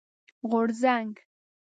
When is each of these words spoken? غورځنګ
غورځنګ 0.49 1.13